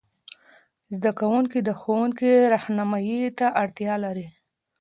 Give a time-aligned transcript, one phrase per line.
[0.95, 4.27] زده کوونکي د ښوونکې رهنمايي ته اړتیا لري.